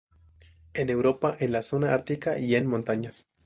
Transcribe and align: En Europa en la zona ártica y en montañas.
En 0.73 0.89
Europa 0.89 1.37
en 1.39 1.51
la 1.51 1.61
zona 1.61 1.93
ártica 1.93 2.39
y 2.39 2.55
en 2.55 2.65
montañas. 2.65 3.27